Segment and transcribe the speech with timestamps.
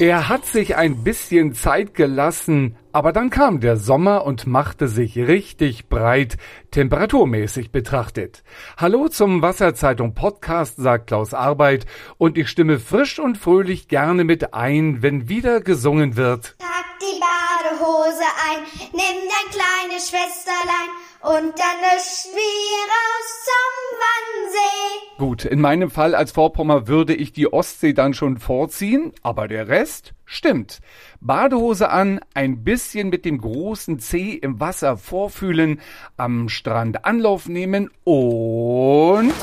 [0.00, 5.18] Er hat sich ein bisschen Zeit gelassen, aber dann kam der Sommer und machte sich
[5.18, 6.36] richtig breit,
[6.70, 8.44] temperaturmäßig betrachtet.
[8.76, 11.84] Hallo zum Wasserzeitung Podcast, sagt Klaus Arbeit,
[12.16, 16.54] und ich stimme frisch und fröhlich gerne mit ein, wenn wieder gesungen wird.
[16.58, 18.58] Pack die Badehose ein,
[18.92, 25.18] nimm dein kleines Schwesterlein und dann löscht wir raus zum Wannsee.
[25.18, 29.68] Gut, in meinem Fall als Vorpommer würde ich die Ostsee dann schon vorziehen, aber der
[29.68, 30.80] Rest stimmt.
[31.20, 35.80] Badehose an, ein bisschen mit dem großen C im Wasser vorfühlen,
[36.16, 39.34] am Strand Anlauf nehmen und...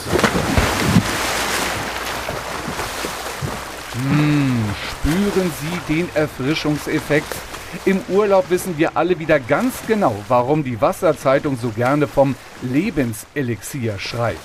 [3.97, 7.35] Hm, spüren Sie den Erfrischungseffekt?
[7.83, 13.99] Im Urlaub wissen wir alle wieder ganz genau, warum die Wasserzeitung so gerne vom Lebenselixier
[13.99, 14.39] schreibt.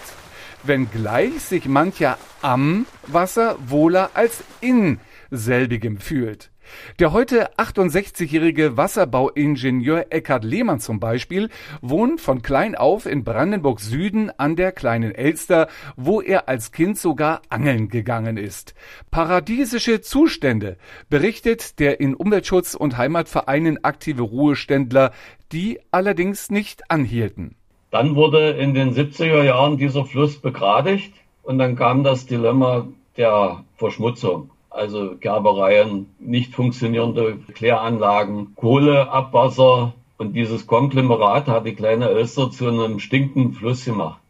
[0.62, 4.98] Wenngleich sich mancher am Wasser wohler als in
[5.30, 6.50] selbigem fühlt.
[6.98, 11.48] Der heute 68-jährige Wasserbauingenieur Eckhard Lehmann zum Beispiel
[11.80, 16.98] wohnt von klein auf in Brandenburg Süden an der kleinen Elster, wo er als Kind
[16.98, 18.74] sogar angeln gegangen ist.
[19.10, 20.76] Paradiesische Zustände,
[21.08, 25.12] berichtet der in Umweltschutz und Heimatvereinen aktive Ruheständler,
[25.52, 27.56] die allerdings nicht anhielten.
[27.90, 33.64] Dann wurde in den 70er Jahren dieser Fluss begradigt und dann kam das Dilemma der
[33.76, 42.68] Verschmutzung also Gerbereien, nicht funktionierende Kläranlagen, Kohleabwasser und dieses Konglomerat hat die kleine Elster zu
[42.68, 44.20] einem stinkenden Fluss gemacht.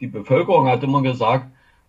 [0.00, 1.46] Die Bevölkerung hat immer gesagt,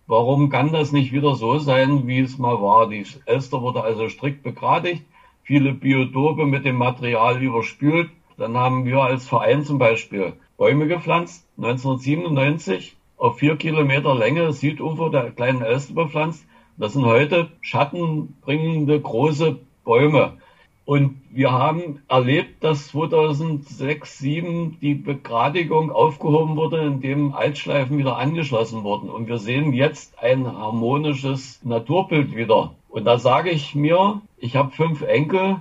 [0.07, 2.89] warum kann das nicht wieder so sein, wie es mal war?
[2.89, 5.03] Die Elster wurde also strikt begradigt,
[5.43, 8.09] viele Biotope mit dem Material überspült.
[8.37, 15.09] Dann haben wir als Verein zum Beispiel Bäume gepflanzt, 1997 auf vier Kilometer Länge Südufer
[15.09, 16.43] der kleinen Elster bepflanzt.
[16.81, 20.37] Das sind heute schattenbringende große Bäume.
[20.83, 28.83] Und wir haben erlebt, dass 2006, 2007 die Begradigung aufgehoben wurde, indem Altschleifen wieder angeschlossen
[28.83, 29.11] wurden.
[29.11, 32.73] Und wir sehen jetzt ein harmonisches Naturbild wieder.
[32.89, 35.57] Und da sage ich mir, ich habe fünf Enkel,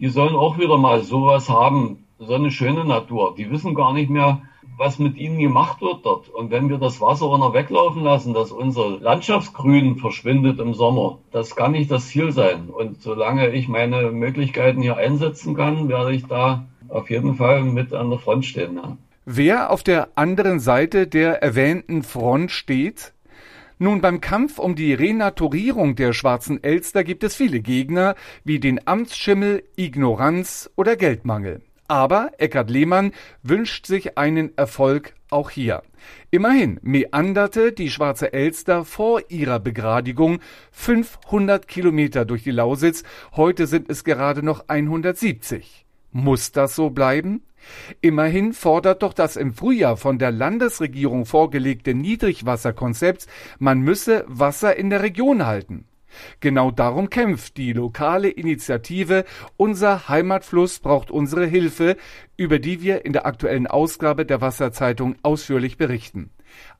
[0.00, 3.34] die sollen auch wieder mal sowas haben, so eine schöne Natur.
[3.38, 4.42] Die wissen gar nicht mehr,
[4.78, 6.28] was mit ihnen gemacht wird dort.
[6.28, 11.56] Und wenn wir das Wasser runter weglaufen lassen, dass unser Landschaftsgrün verschwindet im Sommer, das
[11.56, 12.70] kann nicht das Ziel sein.
[12.70, 17.92] Und solange ich meine Möglichkeiten hier einsetzen kann, werde ich da auf jeden Fall mit
[17.92, 18.76] an der Front stehen.
[18.76, 18.96] Ja.
[19.26, 23.12] Wer auf der anderen Seite der erwähnten Front steht?
[23.80, 28.86] Nun, beim Kampf um die Renaturierung der schwarzen Elster gibt es viele Gegner, wie den
[28.86, 31.62] Amtsschimmel, Ignoranz oder Geldmangel.
[31.88, 33.12] Aber Eckhard Lehmann
[33.42, 35.82] wünscht sich einen Erfolg auch hier.
[36.30, 40.40] Immerhin meanderte die Schwarze Elster vor ihrer Begradigung
[40.70, 43.04] 500 Kilometer durch die Lausitz,
[43.34, 45.86] heute sind es gerade noch 170.
[46.12, 47.42] Muss das so bleiben?
[48.00, 53.26] Immerhin fordert doch das im Frühjahr von der Landesregierung vorgelegte Niedrigwasserkonzept,
[53.58, 55.86] man müsse Wasser in der Region halten.
[56.40, 59.24] Genau darum kämpft die lokale Initiative
[59.56, 61.96] Unser Heimatfluss braucht unsere Hilfe,
[62.36, 66.30] über die wir in der aktuellen Ausgabe der Wasserzeitung ausführlich berichten.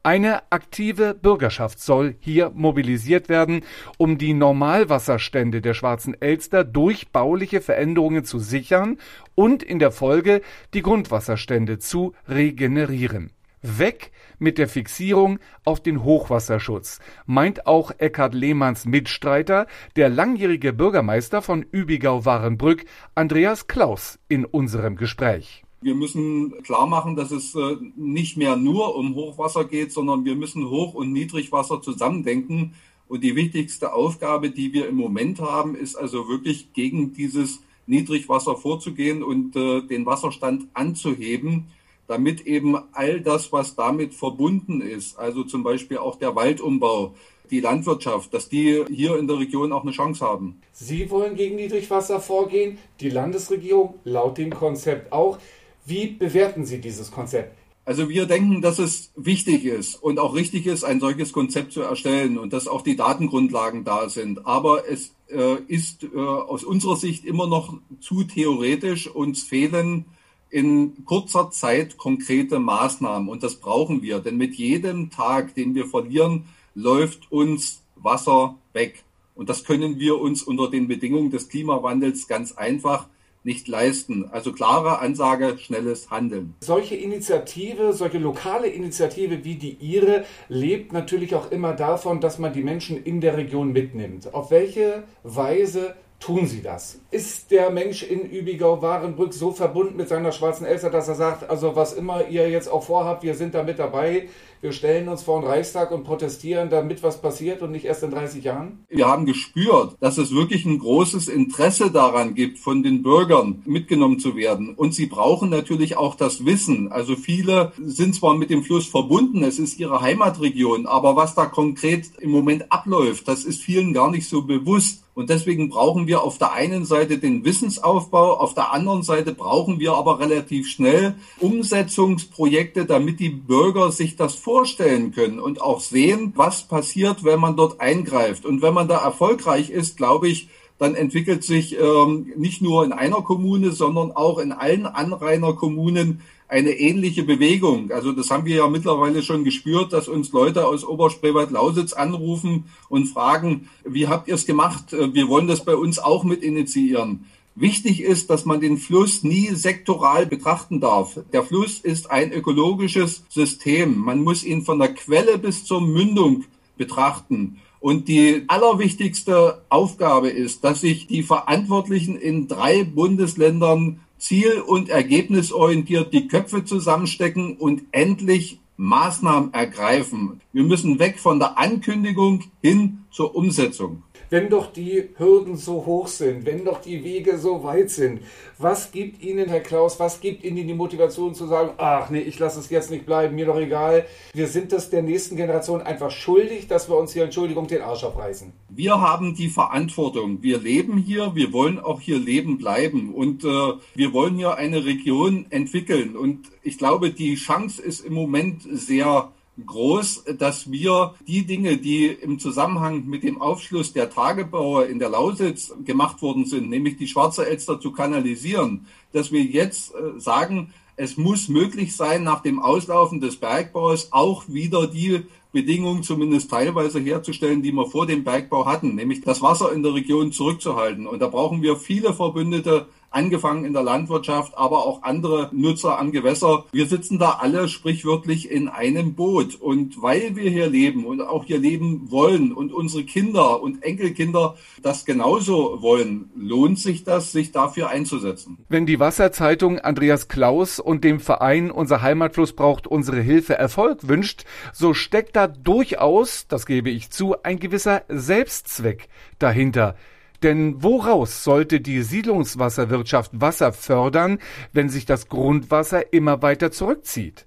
[0.02, 3.62] Eine aktive Bürgerschaft soll hier mobilisiert werden,
[3.98, 8.98] um die Normalwasserstände der Schwarzen Elster durch bauliche Veränderungen zu sichern
[9.34, 10.40] und in der Folge
[10.74, 13.32] die Grundwasserstände zu regenerieren.
[13.62, 21.42] Weg mit der Fixierung auf den Hochwasserschutz, meint auch Eckhard Lehmanns Mitstreiter, der langjährige Bürgermeister
[21.42, 25.64] von Übigau-Warenbrück, Andreas Klaus, in unserem Gespräch.
[25.80, 30.34] Wir müssen klar machen, dass es äh, nicht mehr nur um Hochwasser geht, sondern wir
[30.34, 32.74] müssen Hoch- und Niedrigwasser zusammendenken.
[33.06, 38.56] Und die wichtigste Aufgabe, die wir im Moment haben, ist also wirklich gegen dieses Niedrigwasser
[38.56, 41.68] vorzugehen und äh, den Wasserstand anzuheben
[42.08, 47.14] damit eben all das, was damit verbunden ist, also zum Beispiel auch der Waldumbau,
[47.50, 50.60] die Landwirtschaft, dass die hier in der Region auch eine Chance haben.
[50.72, 55.38] Sie wollen gegen Niedrigwasser vorgehen, die Landesregierung laut dem Konzept auch.
[55.86, 57.56] Wie bewerten Sie dieses Konzept?
[57.84, 61.80] Also wir denken, dass es wichtig ist und auch richtig ist, ein solches Konzept zu
[61.80, 64.46] erstellen und dass auch die Datengrundlagen da sind.
[64.46, 69.08] Aber es äh, ist äh, aus unserer Sicht immer noch zu theoretisch.
[69.08, 70.04] Uns fehlen
[70.50, 73.28] in kurzer Zeit konkrete Maßnahmen.
[73.28, 79.04] Und das brauchen wir, denn mit jedem Tag, den wir verlieren, läuft uns Wasser weg.
[79.34, 83.06] Und das können wir uns unter den Bedingungen des Klimawandels ganz einfach
[83.44, 84.28] nicht leisten.
[84.30, 86.54] Also klare Ansage, schnelles Handeln.
[86.60, 92.52] Solche Initiative, solche lokale Initiative wie die Ihre lebt natürlich auch immer davon, dass man
[92.52, 94.34] die Menschen in der Region mitnimmt.
[94.34, 97.00] Auf welche Weise tun Sie das?
[97.10, 101.74] Ist der Mensch in Übigau-Warenbrück so verbunden mit seiner schwarzen Elster, dass er sagt, also
[101.74, 104.28] was immer ihr jetzt auch vorhabt, wir sind da mit dabei,
[104.60, 108.10] wir stellen uns vor den Reichstag und protestieren, damit was passiert und nicht erst in
[108.10, 108.84] 30 Jahren?
[108.88, 114.18] Wir haben gespürt, dass es wirklich ein großes Interesse daran gibt, von den Bürgern mitgenommen
[114.18, 114.74] zu werden.
[114.74, 116.90] Und sie brauchen natürlich auch das Wissen.
[116.90, 121.46] Also viele sind zwar mit dem Fluss verbunden, es ist ihre Heimatregion, aber was da
[121.46, 125.04] konkret im Moment abläuft, das ist vielen gar nicht so bewusst.
[125.14, 129.78] Und deswegen brauchen wir auf der einen Seite den Wissensaufbau, auf der anderen Seite brauchen
[129.80, 136.32] wir aber relativ schnell Umsetzungsprojekte, damit die Bürger sich das vorstellen können und auch sehen,
[136.36, 138.44] was passiert, wenn man dort eingreift.
[138.44, 140.48] Und wenn man da erfolgreich ist, glaube ich,
[140.78, 146.70] dann entwickelt sich ähm, nicht nur in einer Kommune, sondern auch in allen Anrainerkommunen eine
[146.70, 147.90] ähnliche Bewegung.
[147.92, 153.06] Also das haben wir ja mittlerweile schon gespürt, dass uns Leute aus Oberspreewald-Lausitz anrufen und
[153.06, 154.92] fragen, wie habt ihr es gemacht?
[154.92, 157.26] Wir wollen das bei uns auch mit initiieren.
[157.54, 161.18] Wichtig ist, dass man den Fluss nie sektoral betrachten darf.
[161.32, 163.98] Der Fluss ist ein ökologisches System.
[163.98, 166.44] Man muss ihn von der Quelle bis zur Mündung
[166.76, 167.58] betrachten.
[167.80, 176.12] Und die allerwichtigste Aufgabe ist, dass sich die Verantwortlichen in drei Bundesländern ziel- und ergebnisorientiert
[176.12, 180.40] die Köpfe zusammenstecken und endlich Maßnahmen ergreifen.
[180.52, 186.08] Wir müssen weg von der Ankündigung hin zur Umsetzung wenn doch die Hürden so hoch
[186.08, 188.20] sind, wenn doch die Wege so weit sind,
[188.58, 192.38] was gibt Ihnen, Herr Klaus, was gibt Ihnen die Motivation zu sagen, ach nee, ich
[192.38, 194.04] lasse es jetzt nicht bleiben, mir doch egal.
[194.34, 198.04] Wir sind das der nächsten Generation einfach schuldig, dass wir uns hier, Entschuldigung, den Arsch
[198.04, 198.52] abreißen.
[198.68, 200.42] Wir haben die Verantwortung.
[200.42, 203.48] Wir leben hier, wir wollen auch hier leben bleiben und äh,
[203.94, 206.16] wir wollen hier eine Region entwickeln.
[206.16, 209.32] Und ich glaube, die Chance ist im Moment sehr
[209.66, 215.10] groß, dass wir die Dinge, die im Zusammenhang mit dem Aufschluss der Tagebauer in der
[215.10, 220.72] Lausitz gemacht worden sind, nämlich die Schwarze Elster zu kanalisieren, dass wir jetzt äh, sagen,
[220.96, 225.22] es muss möglich sein, nach dem Auslaufen des Bergbaus auch wieder die
[225.52, 229.94] Bedingungen zumindest teilweise herzustellen, die wir vor dem Bergbau hatten, nämlich das Wasser in der
[229.94, 231.06] Region zurückzuhalten.
[231.06, 236.12] Und da brauchen wir viele Verbündete angefangen in der Landwirtschaft, aber auch andere Nutzer am
[236.12, 236.64] Gewässer.
[236.72, 239.54] Wir sitzen da alle sprichwörtlich in einem Boot.
[239.54, 244.56] Und weil wir hier leben und auch hier leben wollen und unsere Kinder und Enkelkinder
[244.82, 248.58] das genauso wollen, lohnt sich das, sich dafür einzusetzen.
[248.68, 254.44] Wenn die Wasserzeitung Andreas Klaus und dem Verein Unser Heimatfluss braucht unsere Hilfe Erfolg wünscht,
[254.72, 259.08] so steckt da durchaus, das gebe ich zu, ein gewisser Selbstzweck
[259.38, 259.96] dahinter.
[260.42, 264.38] Denn woraus sollte die Siedlungswasserwirtschaft Wasser fördern,
[264.72, 267.46] wenn sich das Grundwasser immer weiter zurückzieht?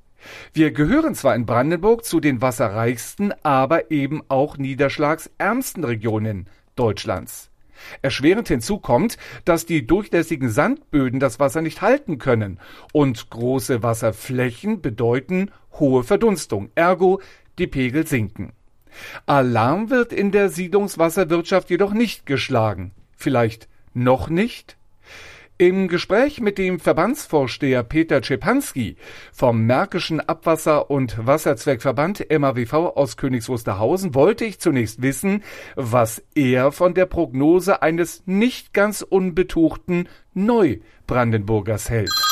[0.53, 7.49] Wir gehören zwar in Brandenburg zu den wasserreichsten, aber eben auch niederschlagsärmsten Regionen Deutschlands.
[8.01, 12.59] Erschwerend hinzu kommt, dass die durchlässigen Sandböden das Wasser nicht halten können
[12.93, 15.49] und große Wasserflächen bedeuten
[15.79, 17.21] hohe Verdunstung, ergo
[17.57, 18.53] die Pegel sinken.
[19.25, 22.91] Alarm wird in der Siedlungswasserwirtschaft jedoch nicht geschlagen.
[23.15, 24.77] Vielleicht noch nicht?
[25.61, 28.95] Im Gespräch mit dem Verbandsvorsteher Peter Czepanski
[29.31, 35.43] vom Märkischen Abwasser- und Wasserzweckverband MAWV aus Königs Wusterhausen wollte ich zunächst wissen,
[35.75, 42.30] was er von der Prognose eines nicht ganz unbetuchten Neubrandenburgers hält.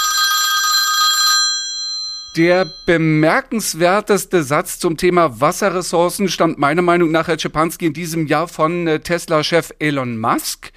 [2.37, 8.47] Der bemerkenswerteste Satz zum Thema Wasserressourcen stammt meiner Meinung nach, Herr Schipanski, in diesem Jahr
[8.47, 10.71] von äh, Tesla-Chef Elon Musk.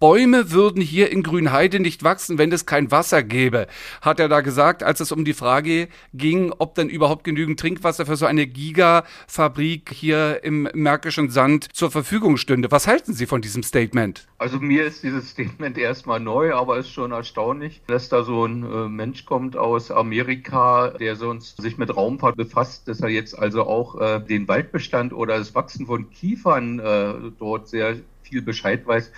[0.00, 3.68] Bäume würden hier in Grünheide nicht wachsen, wenn es kein Wasser gäbe,
[4.02, 8.04] hat er da gesagt, als es um die Frage ging, ob denn überhaupt genügend Trinkwasser
[8.04, 12.70] für so eine Gigafabrik hier im Märkischen Sand zur Verfügung stünde.
[12.70, 14.26] Was halten Sie von diesem Statement?
[14.38, 18.64] Also mir ist dieses Statement erstmal neu, aber ist schon erstaunlich, dass da so ein
[18.64, 23.62] äh, Mensch kommt aus Amerika, der sonst sich mit Raumfahrt befasst, dass er jetzt also
[23.62, 29.12] auch äh, den Waldbestand oder das Wachsen von Kiefern äh, dort sehr viel Bescheid weiß.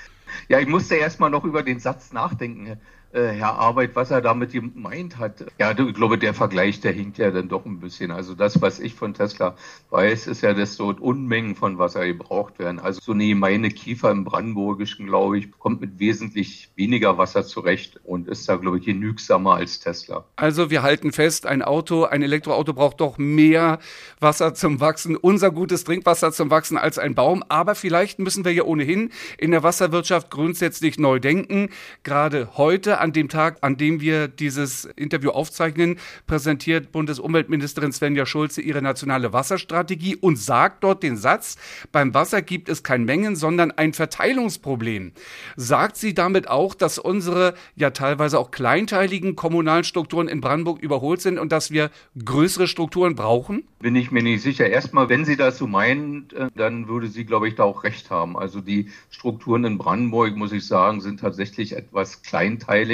[0.48, 2.80] Ja, ich musste erst mal noch über den Satz nachdenken
[3.16, 5.46] äh, Herr Arbeit, was er damit gemeint hat.
[5.58, 8.10] Ja, ich glaube, der Vergleich, der hinkt ja dann doch ein bisschen.
[8.10, 9.56] Also das, was ich von Tesla
[9.90, 12.78] weiß, ist ja, dass dort Unmengen von Wasser gebraucht werden.
[12.78, 17.98] Also so eine gemeine Kiefer im Brandenburgischen, glaube ich, kommt mit wesentlich weniger Wasser zurecht
[18.04, 20.24] und ist da, glaube ich, genügsamer als Tesla.
[20.36, 23.78] Also wir halten fest, ein Auto, ein Elektroauto braucht doch mehr
[24.20, 27.42] Wasser zum Wachsen, unser gutes Trinkwasser zum Wachsen als ein Baum.
[27.48, 31.70] Aber vielleicht müssen wir ja ohnehin in der Wasserwirtschaft grundsätzlich neu denken.
[32.02, 38.60] Gerade heute an dem Tag, an dem wir dieses Interview aufzeichnen, präsentiert Bundesumweltministerin Svenja Schulze
[38.60, 41.56] ihre nationale Wasserstrategie und sagt dort den Satz,
[41.92, 45.12] beim Wasser gibt es kein Mengen, sondern ein Verteilungsproblem.
[45.56, 51.20] Sagt sie damit auch, dass unsere ja teilweise auch kleinteiligen kommunalen Strukturen in Brandenburg überholt
[51.20, 51.90] sind und dass wir
[52.24, 53.64] größere Strukturen brauchen?
[53.80, 54.66] Bin ich mir nicht sicher.
[54.68, 58.10] Erstmal, wenn sie das so meint, äh, dann würde sie, glaube ich, da auch recht
[58.10, 58.36] haben.
[58.38, 62.85] Also die Strukturen in Brandenburg, muss ich sagen, sind tatsächlich etwas kleinteilig.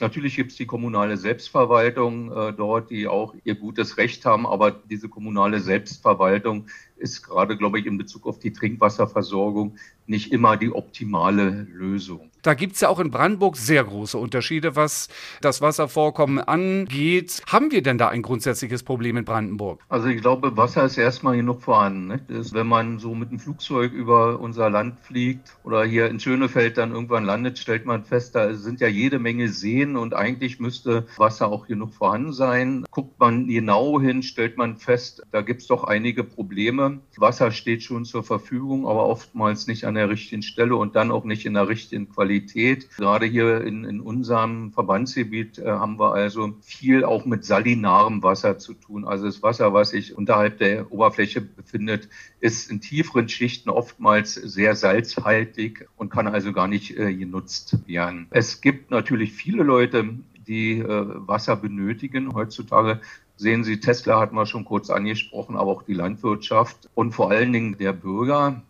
[0.00, 4.70] Natürlich gibt es die kommunale Selbstverwaltung äh, dort, die auch ihr gutes Recht haben, aber
[4.70, 9.76] diese kommunale Selbstverwaltung ist gerade, glaube ich, in Bezug auf die Trinkwasserversorgung
[10.06, 12.30] nicht immer die optimale Lösung.
[12.42, 15.08] Da gibt es ja auch in Brandenburg sehr große Unterschiede, was
[15.40, 17.42] das Wasservorkommen angeht.
[17.48, 19.82] Haben wir denn da ein grundsätzliches Problem in Brandenburg?
[19.88, 22.06] Also ich glaube, Wasser ist erstmal genug vorhanden.
[22.06, 22.20] Ne?
[22.28, 26.78] Ist, wenn man so mit einem Flugzeug über unser Land fliegt oder hier in Schönefeld
[26.78, 31.06] dann irgendwann landet, stellt man fest, da sind ja jede Menge Seen und eigentlich müsste
[31.16, 32.84] Wasser auch genug vorhanden sein.
[32.92, 36.85] Guckt man genau hin, stellt man fest, da gibt es doch einige Probleme.
[37.16, 41.24] Wasser steht schon zur Verfügung, aber oftmals nicht an der richtigen Stelle und dann auch
[41.24, 42.90] nicht in der richtigen Qualität.
[42.96, 48.58] Gerade hier in, in unserem Verbandsgebiet äh, haben wir also viel auch mit salinarem Wasser
[48.58, 49.04] zu tun.
[49.04, 52.08] Also das Wasser, was sich unterhalb der Oberfläche befindet,
[52.40, 58.26] ist in tieferen Schichten oftmals sehr salzhaltig und kann also gar nicht äh, genutzt werden.
[58.30, 62.34] Es gibt natürlich viele Leute, die äh, Wasser benötigen.
[62.34, 63.00] Heutzutage
[63.36, 67.52] sehen Sie, Tesla hatten wir schon kurz angesprochen, aber auch die Landwirtschaft und vor allen
[67.52, 68.62] Dingen der Bürger,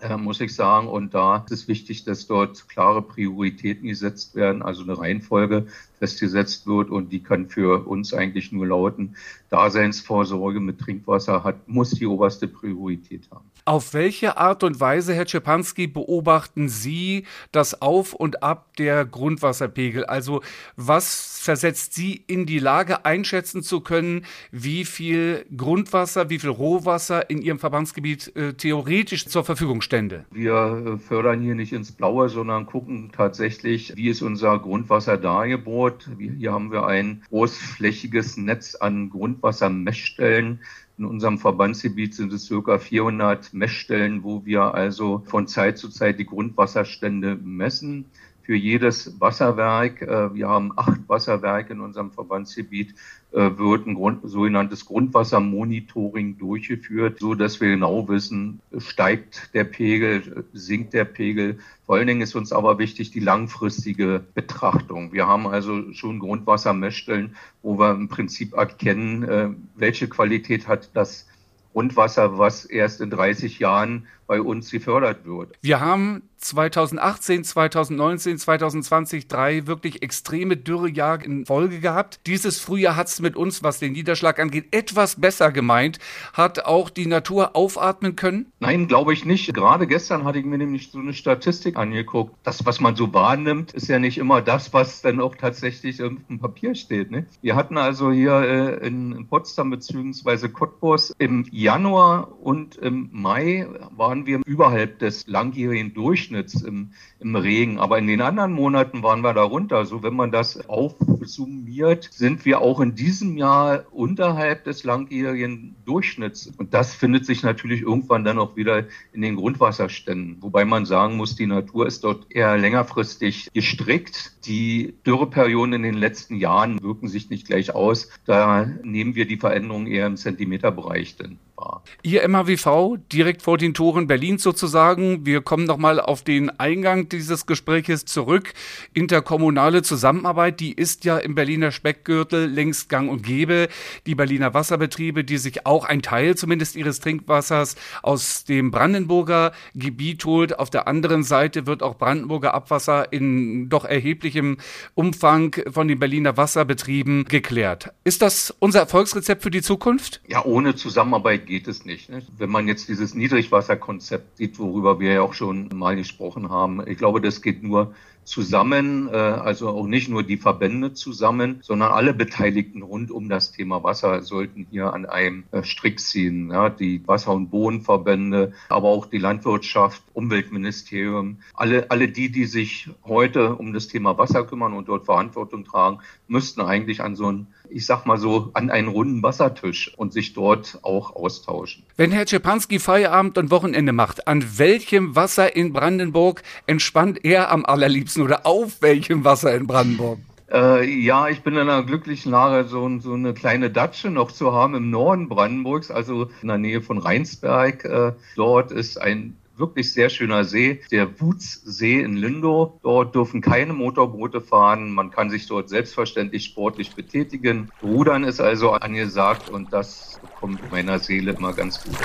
[0.00, 0.88] äh, muss ich sagen.
[0.88, 5.66] Und da ist es wichtig, dass dort klare Prioritäten gesetzt werden, also eine Reihenfolge
[5.98, 6.90] festgesetzt wird.
[6.90, 9.16] Und die kann für uns eigentlich nur lauten,
[9.50, 13.50] Daseinsvorsorge mit Trinkwasser hat, muss die oberste Priorität haben.
[13.64, 20.04] Auf welche Art und Weise, Herr Czepanski, beobachten Sie das Auf und Ab der Grundwasserpegel?
[20.04, 20.40] Also
[20.76, 27.28] was versetzt Sie in die Lage, einschätzen zu können, wie viel Grundwasser, wie viel Rohwasser
[27.28, 30.24] in Ihrem Verbandsgebiet äh, theoretisch zur Verfügung stände?
[30.30, 36.08] Wir äh, fördern hier nicht ins Blaue, sondern gucken tatsächlich, wie ist unser Grundwasser dargebohrt.
[36.16, 40.60] Hier haben wir ein großflächiges Netz an Grundwassermessstellen
[41.00, 46.18] in unserem Verbandsgebiet sind es circa 400 Messstellen, wo wir also von Zeit zu Zeit
[46.18, 48.04] die Grundwasserstände messen
[48.50, 52.96] für jedes Wasserwerk, äh, wir haben acht Wasserwerke in unserem Verbandsgebiet,
[53.30, 60.46] äh, wird ein Grund, sogenanntes Grundwassermonitoring durchgeführt, so dass wir genau wissen, steigt der Pegel,
[60.52, 61.60] sinkt der Pegel.
[61.86, 65.12] Vor allen Dingen ist uns aber wichtig die langfristige Betrachtung.
[65.12, 71.28] Wir haben also schon Grundwassermessstellen, wo wir im Prinzip erkennen, äh, welche Qualität hat das
[71.72, 75.56] Grundwasser, was erst in 30 Jahren bei uns gefördert wird.
[75.62, 82.20] Wir haben 2018, 2019, 2020 drei wirklich extreme Dürrejahre in Folge gehabt.
[82.26, 85.98] Dieses Frühjahr hat es mit uns, was den Niederschlag angeht, etwas besser gemeint.
[86.32, 88.46] Hat auch die Natur aufatmen können?
[88.58, 89.52] Nein, glaube ich nicht.
[89.52, 92.34] Gerade gestern hatte ich mir nämlich so eine Statistik angeguckt.
[92.42, 96.38] Das, was man so wahrnimmt, ist ja nicht immer das, was dann auch tatsächlich dem
[96.40, 97.10] Papier steht.
[97.10, 97.26] Ne?
[97.42, 100.48] Wir hatten also hier äh, in, in Potsdam bzw.
[100.48, 107.36] Cottbus im Januar und im Mai waren wir überhalb des langjährigen Durchschnitts Durchschnitts im, im
[107.36, 107.78] Regen.
[107.78, 109.76] Aber in den anderen Monaten waren wir darunter.
[109.76, 116.52] Also wenn man das aufsummiert, sind wir auch in diesem Jahr unterhalb des langjährigen Durchschnitts.
[116.56, 120.38] Und das findet sich natürlich irgendwann dann auch wieder in den Grundwasserständen.
[120.40, 124.32] Wobei man sagen muss, die Natur ist dort eher längerfristig gestrickt.
[124.46, 128.10] Die Dürreperioden in den letzten Jahren wirken sich nicht gleich aus.
[128.24, 131.82] Da nehmen wir die Veränderungen eher im Zentimeterbereich denn war.
[132.02, 135.26] Ihr MAWV direkt vor den Toren Berlins sozusagen.
[135.26, 138.52] Wir kommen nochmal auf den Eingang dieses Gespräches zurück.
[138.94, 143.68] Interkommunale Zusammenarbeit, die ist ja im Berliner Speckgürtel längst gang und gäbe.
[144.06, 150.24] Die Berliner Wasserbetriebe, die sich auch ein Teil zumindest ihres Trinkwassers aus dem Brandenburger Gebiet
[150.24, 150.58] holt.
[150.58, 154.56] Auf der anderen Seite wird auch Brandenburger Abwasser in doch erheblichem
[154.94, 157.92] Umfang von den Berliner Wasserbetrieben geklärt.
[158.04, 160.22] Ist das unser Erfolgsrezept für die Zukunft?
[160.26, 162.08] Ja, ohne Zusammenarbeit geht es nicht.
[162.08, 162.22] Ne?
[162.38, 166.96] Wenn man jetzt dieses Niedrigwasserkonzept sieht, worüber wir ja auch schon mal gesprochen haben, ich
[166.96, 172.14] glaube, das geht nur zusammen, äh, also auch nicht nur die Verbände zusammen, sondern alle
[172.14, 176.52] Beteiligten rund um das Thema Wasser sollten hier an einem äh, Strick ziehen.
[176.78, 183.56] Die Wasser- und Bodenverbände, aber auch die Landwirtschaft, Umweltministerium, alle, alle die, die sich heute
[183.56, 185.98] um das Thema Wasser kümmern und dort Verantwortung tragen,
[186.28, 190.32] müssten eigentlich an so einen, ich sag mal so, an einen runden Wassertisch und sich
[190.34, 191.82] dort auch austauschen.
[191.96, 197.64] Wenn Herr Czepanski Feierabend und Wochenende macht, an welchem Wasser in Brandenburg entspannt er am
[197.64, 200.18] allerliebsten oder auf welchem Wasser in Brandenburg?
[200.52, 204.52] Äh, ja, ich bin in einer glücklichen Lage, so, so, eine kleine Datsche noch zu
[204.52, 207.84] haben im Norden Brandenburgs, also in der Nähe von Rheinsberg.
[207.84, 212.80] Äh, dort ist ein wirklich sehr schöner See, der Wutzsee in Lindow.
[212.82, 214.92] Dort dürfen keine Motorboote fahren.
[214.92, 217.70] Man kann sich dort selbstverständlich sportlich betätigen.
[217.82, 221.96] Rudern ist also angesagt und das kommt meiner Seele immer ganz gut.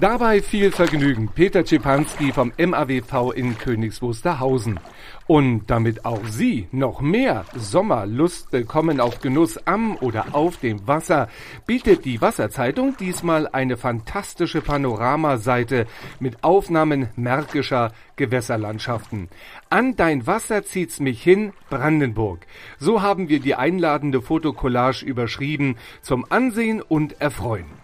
[0.00, 1.28] Dabei viel Vergnügen.
[1.28, 4.80] Peter Czepanski vom MAWV in Königs Wusterhausen.
[5.26, 11.28] Und damit auch Sie noch mehr Sommerlust bekommen auf Genuss am oder auf dem Wasser,
[11.66, 15.86] bietet die Wasserzeitung diesmal eine fantastische Panoramaseite
[16.18, 19.28] mit Aufnahmen märkischer Gewässerlandschaften.
[19.68, 22.46] An dein Wasser zieht's mich hin, Brandenburg.
[22.78, 27.79] So haben wir die einladende Fotokollage überschrieben zum Ansehen und Erfreuen.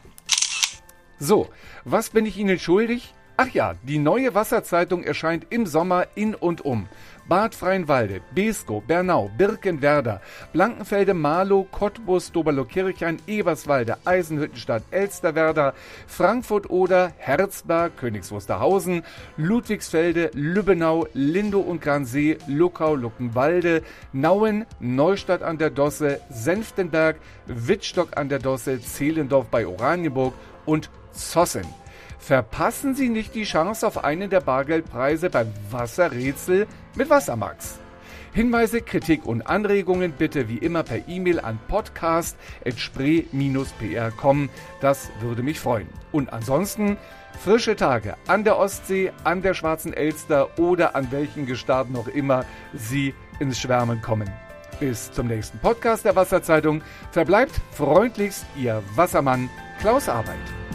[1.18, 1.48] So,
[1.84, 3.14] was bin ich Ihnen schuldig?
[3.38, 6.88] Ach ja, die neue Wasserzeitung erscheint im Sommer in und um.
[7.28, 15.74] Bad Freienwalde, Beeskow, Bernau, Birkenwerder, Blankenfelde, Marlow, Cottbus, Doberlo-Kirchhain, Eberswalde, Eisenhüttenstadt, Elsterwerda,
[16.06, 19.02] Frankfurt-Oder, Herzberg, Königs Wusterhausen,
[19.36, 23.82] Ludwigsfelde, Lübbenau, Lindow und Gransee, Luckau, Luckenwalde,
[24.12, 30.32] Nauen, Neustadt an der Dosse, Senftenberg, Wittstock an der Dosse, Zehlendorf bei Oranienburg
[30.64, 31.66] und Zossen.
[32.18, 37.80] Verpassen Sie nicht die Chance auf einen der Bargeldpreise beim Wasserrätsel mit Wassermax.
[38.32, 44.50] Hinweise, Kritik und Anregungen bitte wie immer per E-Mail an podcast.spree-pr.com.
[44.82, 45.88] Das würde mich freuen.
[46.12, 46.98] Und ansonsten
[47.42, 52.44] frische Tage an der Ostsee, an der Schwarzen Elster oder an welchen Gestaden noch immer
[52.74, 54.30] Sie ins Schwärmen kommen.
[54.80, 56.82] Bis zum nächsten Podcast der Wasserzeitung
[57.12, 59.48] verbleibt freundlichst Ihr Wassermann
[59.80, 60.65] Klaus Arbeit.